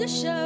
[0.00, 0.39] the show.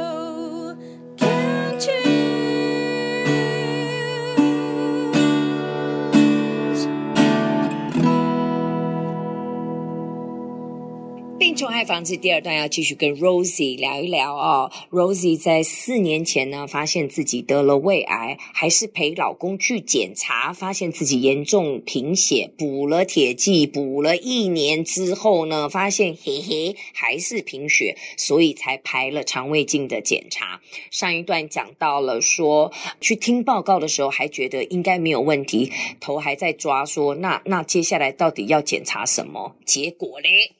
[11.75, 14.71] 害防治第二段要继续跟 Rosie 聊一聊哦。
[14.91, 30.61] Rosie 在四年前呢，发现自己得了胃癌，还是陪老公去检查，发现自己严重贫血，补了铁剂，补了一年之后呢，发现嘿嘿还是贫血，所以才排了肠胃镜的检查。
[30.91, 32.71] 上一段讲到了说，
[33.01, 39.57] 去听报告的时候还觉得应该没有问题，头还在抓说，那那接下来到底要检查什么？
[39.65, 40.53] 结果嘞？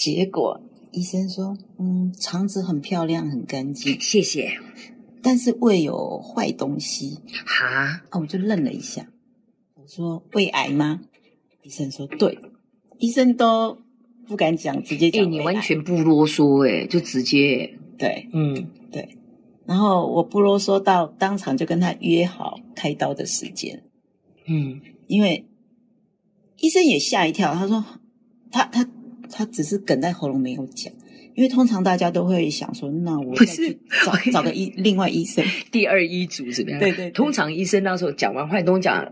[0.00, 0.58] 结果
[0.92, 4.58] 医生说，嗯，肠子很漂亮，很干净，谢谢。
[5.20, 7.18] 但是胃有坏东西。
[7.44, 7.66] 哈，
[8.08, 9.06] 啊，我就愣了一下。
[9.74, 11.02] 我说胃癌吗？
[11.62, 12.38] 医生说对。
[12.96, 13.76] 医生都
[14.26, 15.22] 不敢讲，直接讲。
[15.22, 17.78] 欸，你完全不啰嗦，欸，就直接。
[17.98, 19.18] 对，嗯，对。
[19.66, 23.82] 然后我不啰嗦到当场就跟他约好开刀的时间。
[24.46, 25.44] 嗯，因为
[26.56, 27.84] 医生也吓一跳，他说
[28.50, 28.88] 他他。
[29.30, 30.92] 他只是梗在喉咙没有讲，
[31.34, 33.72] 因为通常大家都会想说，那我不是
[34.04, 36.80] 找找个医另外医生，第二医嘱怎么样？
[36.80, 39.08] 对，对对，通常医生那时候讲完，坏东讲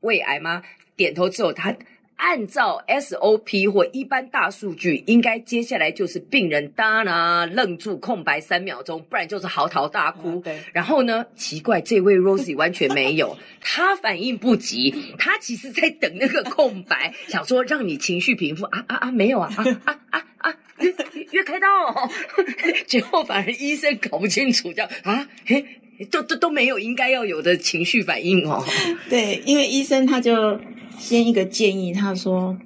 [0.00, 0.62] 胃癌吗？
[0.96, 1.76] 点头之后他。
[2.20, 10.38] 按照 SOP 或一般大数据，应该接下来就是病人当然愣住空白三秒钟，不然就是嚎啕大哭。
[10.40, 10.60] 对。
[10.74, 20.94] 然后呢，奇怪，这位 Rosie 完全没有，他反应不急，他其实在等那个空白， 想说让你情绪平复啊啊啊，没有啊啊啊啊啊，约
[21.30, 22.10] 约开刀哦，
[22.86, 25.64] 结果反而医生搞不清楚，叫啊嘿，
[26.10, 28.62] 都都都没有应该要有的情绪反应哦。
[29.08, 30.60] 对，因为医生他就。
[31.00, 32.58] 先一个建议，他说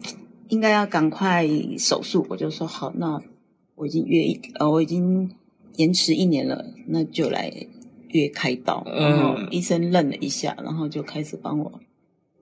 [0.48, 3.22] 应该要赶快手术，我就说好，那
[3.76, 5.30] 我已经约一呃，我已经
[5.76, 7.50] 延迟一年了，那就来
[8.08, 8.84] 约开刀。
[8.86, 11.80] 然后医生愣了一下，然后就开始帮我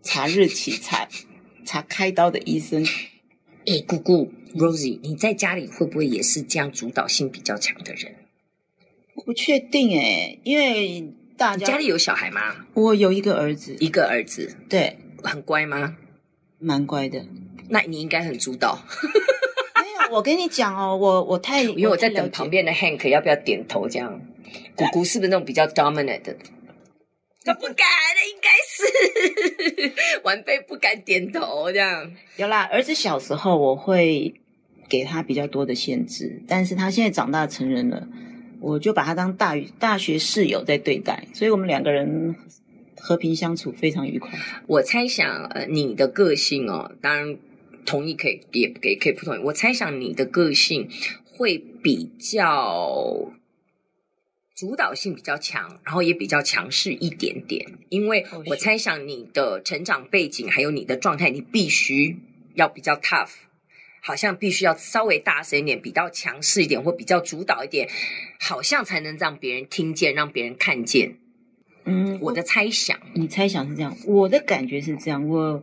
[0.03, 1.07] 查日期，查
[1.67, 2.83] 查开刀的医生。
[3.67, 8.15] 哎，姑姑 Rosie，你在家里会不会也是这样主导性比较强的人？
[9.15, 12.41] 我不确定哎，因为大家家里有小孩吗？
[12.73, 14.97] 我有一个儿子，一个儿子，对。
[15.29, 15.97] 很乖吗？
[16.59, 17.25] 蛮乖的。
[17.69, 18.79] 那你应该很主导。
[19.83, 24.21] 没有，我跟你讲哦，我我太 因为我在等旁边的 Hank 要不要点头这样。
[24.77, 26.37] 姑姑是不是那种比较 dominant 的？
[27.45, 27.77] 他不敢
[28.15, 28.51] 的，应该
[29.89, 32.13] 是 晚辈不敢点头这样。
[32.37, 34.33] 有啦，儿子小时候我会
[34.89, 38.07] 给他比较多的限制，但是他现在长大成人了，
[38.61, 42.37] 我就把他当大大学室友在对待，所以我们两个人。
[43.03, 44.39] 和平相处非常愉快。
[44.69, 47.37] 我猜想，呃，你的个性哦，当然
[47.85, 49.41] 同意可以，也可以可以不同意。
[49.47, 50.89] 我猜想你的个性
[51.25, 53.33] 会比较
[54.55, 57.67] 主导性比较强，然后也比较强势一点点。
[57.89, 62.17] 因为我猜想你的成长背景还有你的状态，你必须
[62.55, 63.31] 要比较 tough，
[64.01, 67.89] 好像必须要稍微大声一点，比较强势一点，或比较主导一点，
[68.39, 71.17] 好像才能让别人听见，让别人看见。
[71.85, 75.29] 嗯，我的猜想，你猜想是这样，我的感觉是这样。
[75.29, 75.63] 我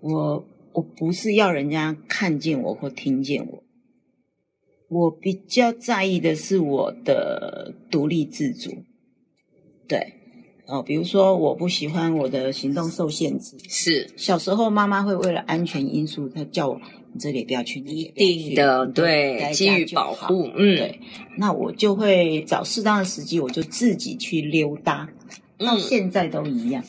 [0.00, 3.62] 我我不是要人家看见我或听见我，
[4.88, 8.84] 我比较在意的是我的独立自主。
[9.86, 10.14] 对，
[10.66, 16.80] 哦，比如说我不喜欢我的行动受限制，是小时候妈妈会为了安全因素，她叫我
[17.12, 21.00] 你这里不要去，那里不要去，一定的，对，基于保护，嗯，对，
[21.36, 25.08] 那我就会找适当的时机，我就自己去溜达。
[25.58, 26.82] 到现在都一样，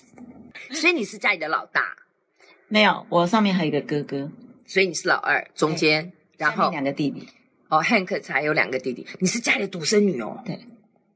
[0.72, 1.82] 所以你是家里的老大？
[2.68, 4.32] 没有，我上面还有一个哥哥，
[4.66, 7.28] 所以你是老二，中间，然后两个弟弟。
[7.70, 10.42] 哦，Hank 才有两个弟弟，你是家里的独生女哦。
[10.46, 10.60] 对，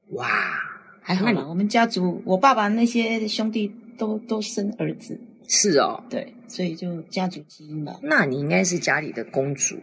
[0.10, 0.28] 哇，
[1.02, 1.46] 还好嘛。
[1.48, 5.20] 我们家族，我爸爸那些兄弟都都生儿子。
[5.48, 7.96] 是哦，对，所以就家族基因吧。
[8.02, 9.78] 那你应该是家里的公主，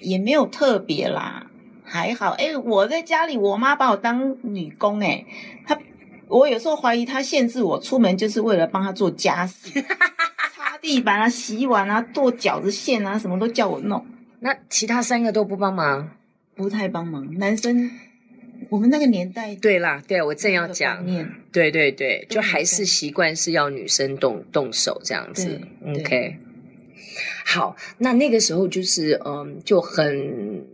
[0.00, 1.50] 也没有特别啦，
[1.84, 2.30] 还好。
[2.30, 5.24] 哎，我在家里，我妈把我当女工，哎，
[5.66, 5.78] 她。
[6.26, 9.84] 我有时候怀疑她限制我出门，就是为了帮她做家事，
[10.56, 14.04] 擦地板啊、洗碗啊、剁饺子馅啊，什么都叫我弄。
[14.40, 16.10] 那其他三个都不帮忙？
[16.56, 17.38] 不太帮忙。
[17.38, 17.90] 男生，
[18.74, 21.06] 我们那个年代，对啦，对我正要讲，
[21.52, 25.60] 对对对，就还是习惯是要女生动动手这样子。
[25.86, 26.38] OK，
[27.46, 30.66] 好，那那个时候就是嗯，就很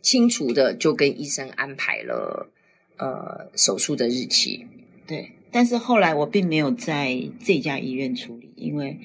[0.00, 2.48] 清楚的就跟医生安排了
[2.96, 4.68] 呃手术的日期。
[5.08, 9.00] 对，但是后来我并没有在这家医院处理，因为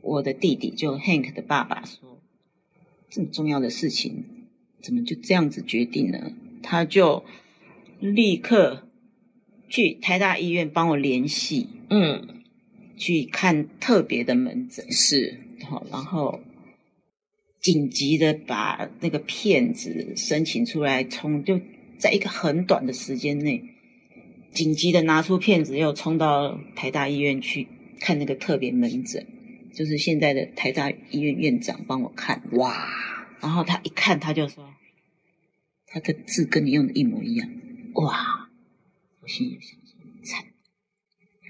[0.00, 2.22] 我的弟弟就 Hank 的爸爸说，
[3.10, 4.24] 这么重要的事情
[4.80, 6.32] 怎么就这样子决定呢？
[6.62, 7.22] 他就
[7.98, 8.88] 立刻
[9.68, 12.42] 去台大医院帮我联系，嗯，
[12.96, 16.40] 去看特别的门诊，是，好，然后
[17.60, 21.60] 紧急的把那个片子申请出来，冲就
[21.98, 23.62] 在一个很短的时间内，
[24.52, 27.66] 紧急的拿出片子，又冲到台大医院去
[27.98, 29.26] 看那个特别门诊，
[29.74, 32.88] 就是现在的台大医院院长帮我看，哇，
[33.40, 34.74] 然后他一看他就说，
[35.86, 37.50] 他的字跟你用的一模一样，
[38.04, 38.48] 哇，
[39.22, 40.44] 我心里想说，惨，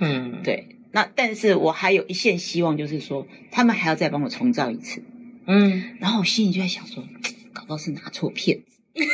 [0.00, 0.68] 嗯，对。
[0.92, 5.02] 那但是我还有一线希望，就是说他们还要再帮我重造一次，
[5.46, 7.04] 嗯，然后我心里就在想说，
[7.52, 8.78] 搞不好是拿错片子，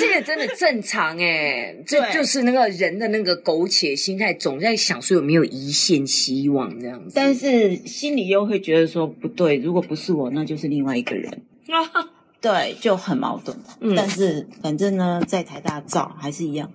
[0.00, 11.30] 这个真的正常哎，这就是那个人的那个苟且心态，总在想说有没有一线希望这样子，但是心里又会觉得说不对，如果不是我，那就是另外一个人，
[11.68, 12.10] 啊，
[12.46, 13.56] 对，就很矛盾。
[13.80, 13.94] 嗯。
[13.96, 16.72] 但是反正呢，在台大照还是一样，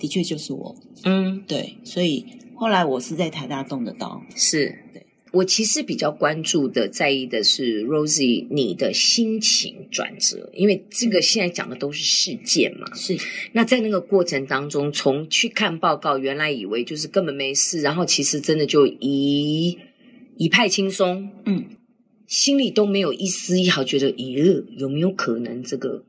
[0.00, 0.74] 的确就是我，
[1.04, 2.26] 嗯，对，所以
[2.56, 5.06] 后来我是在台大动的刀，是对。
[5.32, 12.86] 我其实比较关注的、在意的是 Rosie 你的心情转折，因为这个现在讲的都是事件嘛。
[12.94, 13.16] 是。
[13.52, 19.78] 那在那个过程当中，从去看报告，原来以为就是根本没事，然后其实真的就一
[20.36, 21.64] 一派轻松，嗯，
[22.32, 26.06] 心里都没有一丝一毫觉得，咦，有没有可能这个？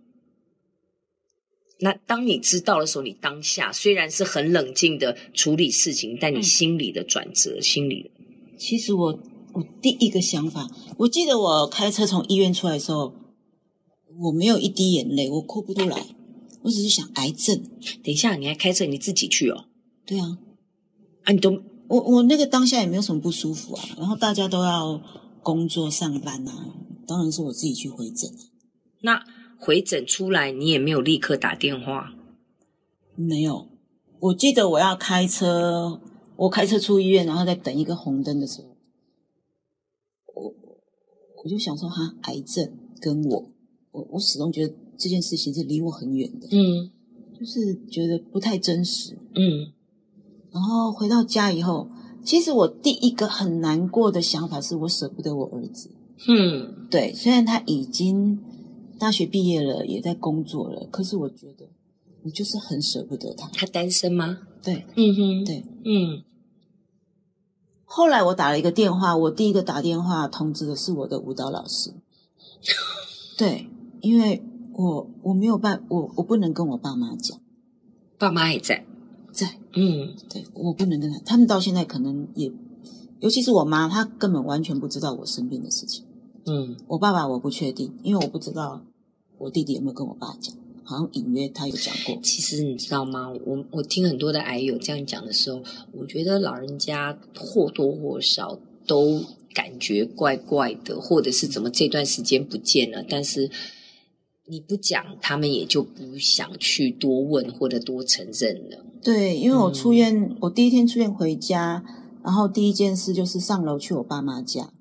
[1.82, 8.10] 那当你知道的时候，你当下虽然是很冷静的处理事情，但你心里的转折，心里的
[8.58, 9.20] 其实我
[9.52, 13.14] 我第一个想法，我记得我开车从医院出来的时候，
[14.22, 16.08] 我没有一滴眼泪，我哭不出来，
[16.62, 17.62] 我只是想癌症。
[18.02, 19.66] 等一下，你还开车，你自己去哦？
[20.06, 20.38] 对啊，
[21.24, 25.02] 啊，你都我我那个当下也没有什么不舒服啊，然后大家都要
[25.44, 26.74] 工作上班啊，
[27.06, 28.32] 当然是我自己去回诊。
[29.02, 29.22] 那
[29.60, 32.16] 回诊出来，你也没有立刻打电话？
[33.16, 33.68] 没有，
[34.20, 36.02] 我记得我要开车，
[36.36, 38.76] 我开车出医院，然后在等一个红灯的时候，
[40.34, 40.56] 我
[41.44, 43.52] 我就想说，哈，癌症跟我，
[43.92, 46.90] 我我始终觉得这件事情是离我很远的，嗯
[47.38, 49.18] 就是觉得不太真实。
[49.36, 49.74] 嗯
[50.52, 51.90] 然后回到家以后，
[52.24, 55.92] 其实我第一个很难过的想法是我舍不得我儿子。
[56.28, 58.40] 嗯，对，虽然他已经
[58.98, 61.68] 大学毕业了，也在工作了，可是我觉得
[62.24, 63.50] 我就是很舍不得他。
[63.54, 64.40] 他单身吗？
[64.62, 65.66] 对嗯哼，对。
[65.84, 66.24] 嗯
[67.86, 71.94] 后来我打了一个电话，我第一个打电话通知的是我的舞蹈老师。
[73.38, 73.68] 对，
[74.02, 74.42] 因为
[74.74, 77.40] 我我没有办，我我不能跟我爸妈讲，
[78.18, 78.86] 爸妈也在。
[79.34, 82.52] 在，嗯对我不能跟他，他们到现在可能也，
[83.20, 86.06] 尤其是我妈，她根本完全不知道我生病的事情。
[86.46, 88.86] 嗯我爸爸我不确定，因为我不知道
[89.40, 92.18] 我弟弟有没有跟我爸讲，好像隐约他有讲过。
[92.22, 93.34] 其实你知道吗？
[93.46, 95.64] 我我听很多的癌友这样讲的时候，
[95.94, 103.50] 我觉得老人家或多或少都感觉怪怪的，或者是怎么这段时间不见了，但是
[104.46, 108.86] 你不讲，他们也就不想去多问或者多承认了。
[109.04, 111.84] 对，因为我出院，我第一天出院回家，
[112.24, 114.72] 然后第一件事就是上楼去我爸妈家，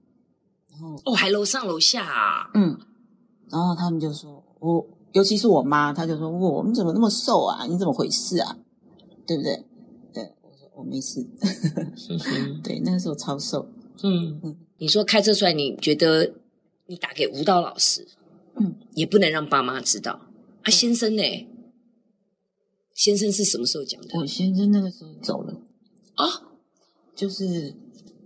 [0.70, 2.50] 然后哦，还楼上楼下啊？
[2.54, 2.78] 嗯，
[3.50, 7.66] 然后他们就说我，尤其是我妈，她就说我你怎么那么瘦啊？
[7.66, 8.56] 你怎么回事啊？
[9.26, 9.64] 对不对？
[10.14, 11.26] 对，我说我没事。
[12.62, 13.68] 对，那个时候超瘦。
[14.04, 16.32] 嗯，你说开车出来，你觉得
[16.86, 18.06] 你打给舞蹈老师，
[18.54, 20.20] 嗯，也不能让爸妈知道
[20.62, 20.70] 啊。
[20.70, 21.22] 先生呢？
[22.94, 24.18] 先生是什么时候讲的？
[24.18, 25.60] 我先生那个时候走了。
[26.14, 26.26] 啊，
[27.16, 27.74] 就是，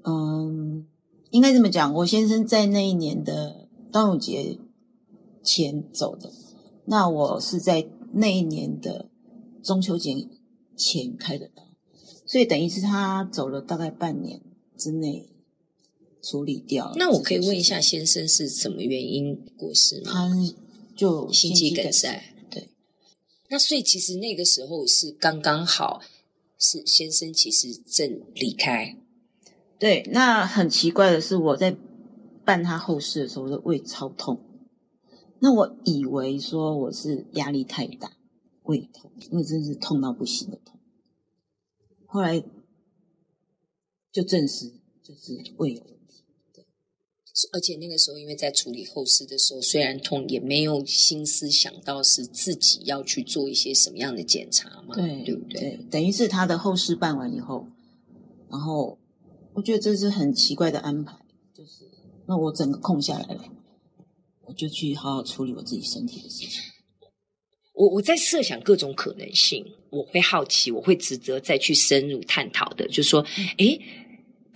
[0.02, 0.87] 嗯，
[1.30, 4.58] 应该这么讲，我先生在那一年的端午节
[5.42, 6.32] 前走的，
[6.87, 9.08] 那我是在那一年的
[9.62, 10.26] 中秋节
[10.76, 11.68] 前开的刀，
[12.26, 14.40] 所以等于是他走了大概半年
[14.76, 15.30] 之内
[16.20, 16.92] 处理掉。
[16.96, 20.11] 那我可以问一下，先生是什么原因过世吗？
[20.12, 20.30] 他
[20.96, 22.32] 就心肌梗塞。
[23.49, 26.00] 那所以其实那个时候是刚刚好，
[26.59, 28.97] 是先生其实正离开。
[29.79, 31.76] 对，那很奇怪的是，我在
[32.45, 34.41] 办他后事的时候，我的胃超痛。
[35.38, 38.17] 那我以为说我是压力太大，
[38.62, 40.81] 胃痛，因为真是痛到不行的痛。
[42.07, 42.43] 后来
[44.11, 44.73] 就证实
[45.03, 46.25] 就是胃有问题。
[47.52, 55.61] 而且那个时候，因为在处理后事的时候，虽然痛，也没有心思想到是自己要去做一些什么样的检查嘛，对，对不对？
[55.61, 57.66] 对，等于是他的后事办完以后，
[58.50, 58.99] 然后
[59.52, 61.14] 我觉得这是很奇怪的安排，
[61.55, 61.85] 就是
[62.26, 63.45] 那我整个空下来了，
[64.47, 66.62] 我就去好好处理我自己身体的事情。
[67.75, 73.21] 我我在设想各种可能性，我会好奇，我会值得再去深入探讨的，就是说，
[73.59, 73.78] 诶，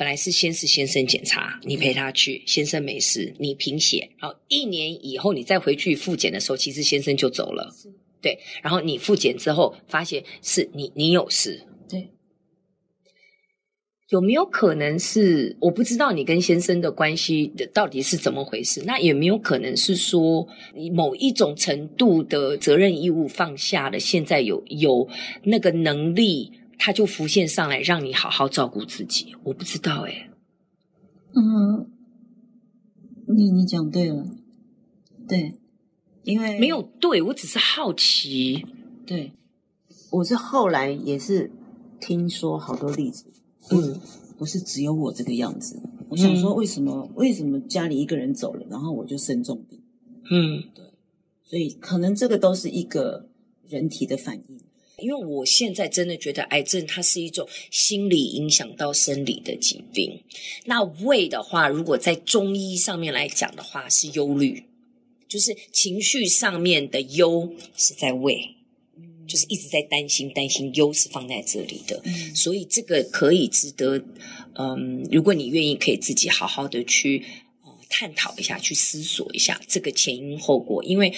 [0.01, 7.71] 本来是先是先生检查，你陪他去，先生没事，你贫血，然后一年以后你再回去复检的时候，其实先生就走了，
[8.23, 11.67] 对，然后你复检之后发现是你你有事。
[11.87, 12.09] 对
[14.09, 18.83] 有没有可能是我不知道你跟先生的关系的到底是怎么回事？
[18.87, 20.49] 那有没有可能是说
[20.95, 25.07] 某一种程度的责任义务放下了，现在有有
[25.43, 26.51] 那个能力，
[26.83, 29.37] 他就浮现上来，让你好好照顾自己？
[29.45, 30.31] 我不知道哎、欸。
[31.35, 31.91] 嗯，
[33.29, 34.27] 你你讲对了，
[35.29, 35.59] 对，
[36.25, 38.65] 因为没有对，我只是好奇。
[39.07, 39.35] 对，
[40.11, 41.53] 我是后来也是
[42.01, 43.27] 听说好多例子。
[43.71, 44.01] 嗯，
[44.39, 45.83] 不是只有我这个样子。
[46.09, 49.79] 我想说，为什么、嗯、为什么家里一个人走了，然后我就生重病？
[50.31, 50.87] 嗯，对，
[51.45, 53.29] 所以可能这个都是一个
[53.69, 54.59] 人体的反应。
[55.01, 60.23] 因为我现在真的觉得癌症它是一种心理影响到生理的疾病。
[60.65, 64.65] 那胃的话，如果在中医上面来讲的话，是忧虑，
[65.29, 68.57] 就是情绪上面的忧是在胃。
[69.27, 74.03] 就是一直在担心，担心忧是放在这里的，嗯，所以这个可以值得，
[74.55, 77.25] 嗯，如果你愿意，可以自己好好的去
[77.63, 81.15] 呃探讨一下，去思索一下这个前因后果，因为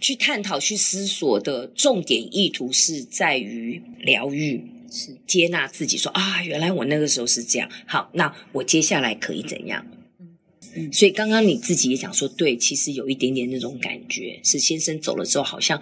[0.00, 9.86] 去探讨、去思索的重点意图是在于疗愈，是接纳自己说，说啊，原来我那个时候是这样，好，那我接下来可以怎样？
[10.20, 10.38] 嗯
[10.74, 15.80] 嗯，所以刚刚你自己也讲说，对，其实有一点点那种感觉，是先生走了之后，好像。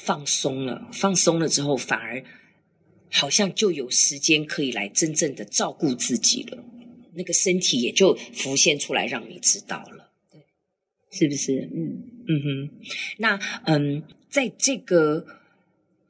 [0.00, 2.24] 放松了，放松了之后，反而
[3.10, 6.64] 好像就有时间可以来真正的照顾自己了。
[7.14, 10.07] 那个身体也就浮现出来，让你知道了，对，
[11.10, 11.68] 是不是？
[11.74, 12.70] 嗯嗯哼。
[13.18, 15.26] 那嗯，在这个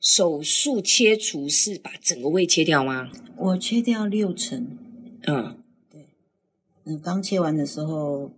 [0.01, 3.11] 手术切除是把整个胃切掉吗？
[3.37, 4.77] 我切掉六成。
[5.23, 5.57] 嗯，
[5.91, 6.07] 对。
[6.85, 8.33] 嗯，刚切完的时候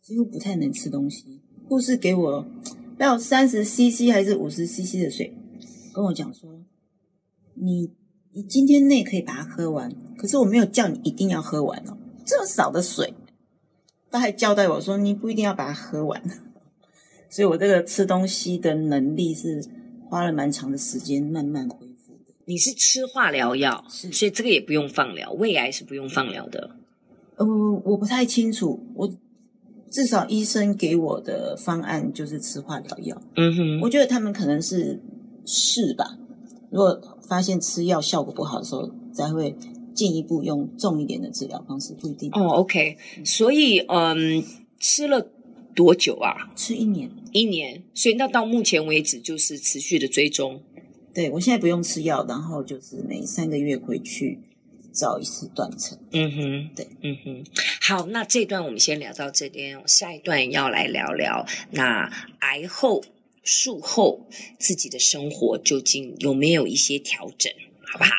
[0.00, 2.46] 几乎不太能吃东西，护士给我。
[2.98, 5.32] 要三十 CC 还是五十 CC 的水，
[5.94, 6.62] 跟我讲说，
[7.54, 7.90] 你
[8.32, 13.14] 你今天内可以把它喝完，可是我没有叫你一定要喝完哦，这么少的水，
[14.10, 16.22] 他还交代我说你不一定要把它喝完，
[17.28, 19.64] 所以我这个吃东西的能力是
[20.08, 22.34] 花了蛮长的时间慢慢恢复的。
[22.46, 26.70] 你是吃化疗药，是，所以这个也不用放疗，胃癌是不用放疗的。
[27.36, 27.46] 呃，
[27.84, 29.10] 我不太清楚，我。
[29.92, 33.20] 至少医生给我的方案就是吃化疗药。
[33.34, 35.02] 嗯哼，我觉得他们可能是
[35.44, 36.16] 试吧。
[36.70, 39.56] 如果发现吃药效果不好的时候，才会
[40.00, 42.30] 进一步用重一点的治疗方式，不一定。
[42.32, 42.96] 哦，OK。
[43.24, 44.42] 所以，嗯，
[44.78, 45.30] 吃了
[45.74, 46.50] 多久啊？
[46.56, 47.10] 吃一年。
[47.32, 47.82] 一年。
[47.92, 50.62] 所以，那到目前为止就是持续的追踪。
[51.12, 54.38] 对，我现在不用吃药，然后就是每三个月回去。
[54.92, 57.44] 找一次断层，嗯哼，对，嗯哼，
[57.80, 63.00] 好，那这段我们先聊到这边，下一段要来聊聊那癌后
[63.44, 64.26] 术后
[64.58, 67.52] 自己的生活究竟有没有一些调整，
[67.86, 68.10] 好不好？